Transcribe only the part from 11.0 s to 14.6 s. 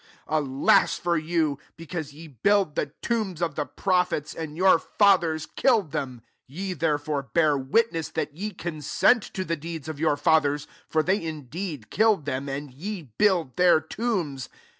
tiief indeed killed them, and yej build [their tombs.